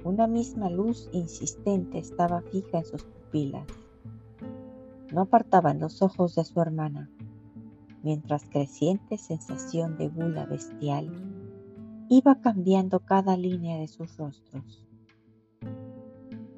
Una 0.05 0.27
misma 0.27 0.69
luz 0.71 1.09
insistente 1.13 1.99
estaba 1.99 2.43
fija 2.43 2.79
en 2.79 2.85
sus 2.85 3.07
no 5.13 5.23
apartaban 5.23 5.81
los 5.81 6.03
ojos 6.03 6.35
de 6.35 6.45
su 6.45 6.61
hermana, 6.61 7.11
mientras 8.03 8.45
creciente 8.45 9.17
sensación 9.17 9.97
de 9.97 10.09
gula 10.09 10.45
bestial 10.45 11.32
iba 12.15 12.35
cambiando 12.43 13.01
cada 13.01 13.39
línea 13.39 13.79
de 13.79 13.89
sus 13.89 14.19
rostros. 14.19 14.87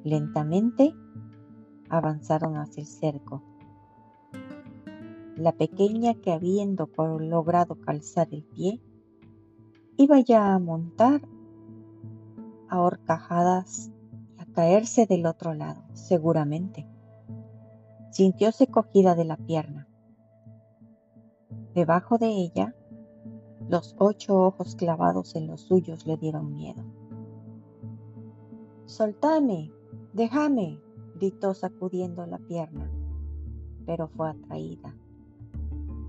Lentamente 0.03 0.93
avanzaron 1.87 2.57
hacia 2.57 2.81
el 2.81 2.87
cerco. 2.87 3.41
La 5.37 5.53
pequeña 5.53 6.13
que 6.15 6.33
habiendo 6.33 6.89
logrado 7.21 7.79
calzar 7.79 8.27
el 8.31 8.43
pie, 8.43 8.81
iba 9.95 10.19
ya 10.19 10.53
a 10.53 10.59
montar 10.59 11.21
a 12.67 12.81
horcajadas 12.81 13.91
y 14.37 14.41
a 14.41 14.45
caerse 14.47 15.05
del 15.05 15.25
otro 15.25 15.53
lado, 15.53 15.85
seguramente. 15.93 16.85
Sintióse 18.11 18.67
cogida 18.67 19.15
de 19.15 19.23
la 19.23 19.37
pierna. 19.37 19.87
Debajo 21.73 22.17
de 22.17 22.27
ella, 22.27 22.75
los 23.67 23.95
ocho 23.97 24.35
ojos 24.35 24.75
clavados 24.75 25.35
en 25.35 25.47
los 25.47 25.61
suyos 25.61 26.05
le 26.05 26.17
dieron 26.17 26.53
miedo. 26.53 26.83
Soltame, 28.85 29.71
déjame, 30.13 30.79
gritó 31.15 31.53
sacudiendo 31.53 32.25
la 32.25 32.37
pierna, 32.37 32.89
pero 33.85 34.07
fue 34.07 34.29
atraída. 34.29 34.95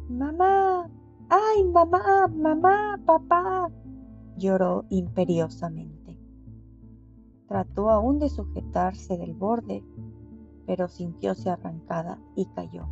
Mamá, 0.09 0.89
ay, 1.31 1.65
mamá, 1.65 2.29
mamá, 2.29 3.01
papá, 3.07 3.71
lloró 4.37 4.85
imperiosamente. 4.91 6.19
Trató 7.49 7.91
aún 7.91 8.19
de 8.19 8.29
sujetarse 8.29 9.17
del 9.17 9.33
borde, 9.33 9.83
pero 10.67 10.89
sintióse 10.89 11.49
arrancada 11.49 12.19
y 12.35 12.45
cayó. 12.47 12.87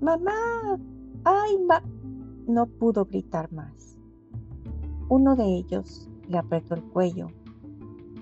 Mamá, 0.00 0.78
ay, 1.24 1.58
ma... 1.58 1.82
No 2.46 2.66
pudo 2.66 3.04
gritar 3.04 3.52
más. 3.52 3.96
Uno 5.08 5.36
de 5.36 5.44
ellos 5.44 6.10
le 6.28 6.38
apretó 6.38 6.74
el 6.74 6.82
cuello 6.82 7.28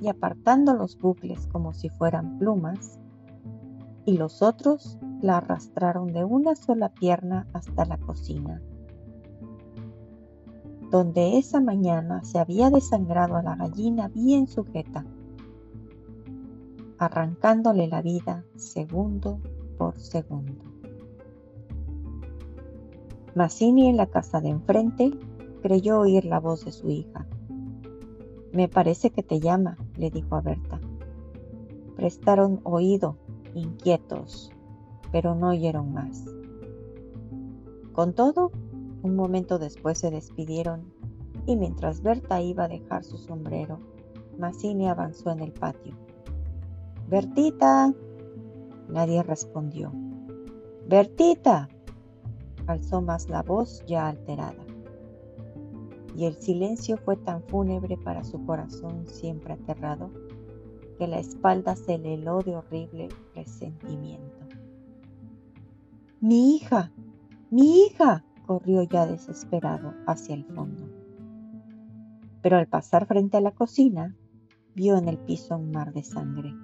y 0.01 0.09
apartando 0.09 0.75
los 0.75 0.99
bucles 0.99 1.47
como 1.47 1.73
si 1.73 1.89
fueran 1.89 2.39
plumas, 2.39 2.99
y 4.05 4.17
los 4.17 4.43
otros 4.43 4.99
la 5.21 5.39
arrastraron 5.39 6.13
de 6.13 6.25
una 6.25 6.55
sola 6.55 6.89
pierna 6.89 7.47
hasta 7.53 7.85
la 7.85 7.99
cocina, 7.99 8.61
donde 10.91 11.39
esa 11.39 11.61
mañana 11.61 12.23
se 12.25 12.39
había 12.39 12.71
desangrado 12.71 13.37
a 13.37 13.43
la 13.43 13.57
gallina 13.57 14.09
bien 14.09 14.49
sujeta, 14.49 15.05
arrancándole 16.99 17.87
la 17.89 18.03
vida 18.03 18.45
segundo 18.57 19.41
por 19.79 19.99
segundo. 19.99 20.70
Mazzini 23.41 23.89
en 23.89 23.97
la 23.97 24.05
casa 24.05 24.43
de 24.43 24.51
enfrente 24.51 25.19
creyó 25.63 26.01
oír 26.01 26.27
la 26.27 26.41
voz 26.41 26.67
de 26.67 26.73
su 26.73 26.91
hija. 26.91 27.27
Me 28.53 28.69
parece 28.69 29.09
que 29.09 29.23
te 29.23 29.41
llama, 29.41 29.79
le 29.97 30.11
dijo 30.11 30.37
a 30.37 30.43
Berta. 30.43 30.79
Prestaron 31.97 32.61
oído, 32.65 33.17
inquietos, 33.55 34.51
pero 35.11 35.35
no 35.35 35.49
oyeron 35.49 35.91
más. 35.91 36.23
Con 37.95 38.13
todo, 38.13 38.53
un 39.03 39.17
momento 39.17 39.59
después 39.59 39.97
se 39.97 40.11
despidieron 40.11 40.93
y 41.47 41.57
mientras 41.57 42.03
Berta 42.03 42.43
iba 42.43 42.65
a 42.65 42.69
dejar 42.69 43.05
su 43.05 43.17
sombrero, 43.17 43.81
Mazzini 44.37 44.87
avanzó 44.87 45.31
en 45.31 45.41
el 45.41 45.53
patio. 45.53 45.95
Bertita. 47.09 47.95
Nadie 48.91 49.23
respondió. 49.23 49.91
Bertita. 50.87 51.71
Alzó 52.71 53.03
más 53.03 53.29
la 53.29 53.43
voz 53.43 53.85
ya 53.87 54.07
alterada 54.07 54.65
y 56.15 56.27
el 56.27 56.35
silencio 56.35 56.97
fue 56.99 57.17
tan 57.17 57.43
fúnebre 57.43 57.97
para 57.97 58.23
su 58.23 58.45
corazón 58.45 59.07
siempre 59.09 59.55
aterrado 59.55 60.11
que 60.99 61.09
la 61.09 61.19
espalda 61.19 61.75
se 61.75 61.99
le 61.99 62.15
heló 62.15 62.43
de 62.43 62.55
horrible 62.57 63.09
resentimiento. 63.35 64.47
Mi 66.21 66.55
hija, 66.55 66.93
mi 67.51 67.87
hija, 67.87 68.25
corrió 68.47 68.83
ya 68.85 69.07
desesperado 69.07 69.95
hacia 70.07 70.35
el 70.35 70.45
fondo. 70.45 70.89
Pero 72.43 72.57
al 72.57 72.69
pasar 72.69 73.07
frente 73.07 73.39
a 73.39 73.41
la 73.41 73.53
cocina, 73.53 74.15
vio 74.77 74.97
en 74.97 75.09
el 75.09 75.19
piso 75.19 75.57
un 75.57 75.73
mar 75.73 75.93
de 75.93 76.05
sangre. 76.05 76.55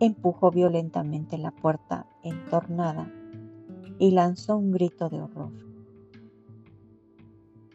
Empujó 0.00 0.50
violentamente 0.50 1.38
la 1.38 1.52
puerta 1.52 2.06
entornada 2.22 3.12
y 3.98 4.12
lanzó 4.12 4.56
un 4.56 4.70
grito 4.70 5.08
de 5.08 5.20
horror. 5.20 5.52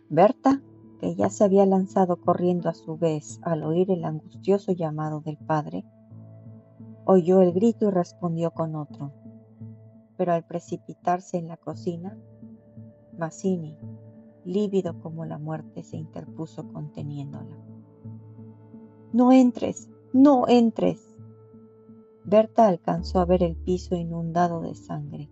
Berta, 0.09 0.61
que 0.99 1.15
ya 1.15 1.29
se 1.29 1.43
había 1.43 1.65
lanzado 1.65 2.17
corriendo 2.17 2.69
a 2.69 2.73
su 2.73 2.97
vez 2.97 3.39
al 3.41 3.63
oír 3.63 3.91
el 3.91 4.05
angustioso 4.05 4.71
llamado 4.71 5.21
del 5.21 5.37
padre, 5.37 5.83
oyó 7.05 7.41
el 7.41 7.51
grito 7.51 7.87
y 7.87 7.91
respondió 7.91 8.51
con 8.51 8.75
otro. 8.75 9.11
Pero 10.15 10.33
al 10.33 10.45
precipitarse 10.45 11.37
en 11.37 11.47
la 11.47 11.57
cocina, 11.57 12.17
Mazzini, 13.17 13.77
lívido 14.45 14.99
como 14.99 15.25
la 15.25 15.37
muerte, 15.37 15.83
se 15.83 15.97
interpuso 15.97 16.67
conteniéndola. 16.71 17.57
No 19.11 19.31
entres, 19.31 19.89
no 20.13 20.47
entres. 20.47 20.99
Berta 22.25 22.67
alcanzó 22.67 23.19
a 23.19 23.25
ver 23.25 23.43
el 23.43 23.55
piso 23.55 23.95
inundado 23.95 24.61
de 24.61 24.75
sangre. 24.75 25.29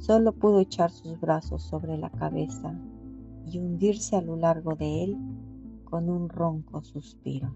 Solo 0.00 0.32
pudo 0.32 0.60
echar 0.60 0.90
sus 0.90 1.20
brazos 1.20 1.62
sobre 1.62 1.98
la 1.98 2.08
cabeza 2.08 2.74
y 3.44 3.58
hundirse 3.58 4.16
a 4.16 4.22
lo 4.22 4.34
largo 4.34 4.74
de 4.74 5.04
él 5.04 5.16
con 5.84 6.08
un 6.08 6.30
ronco 6.30 6.82
suspiro. 6.82 7.54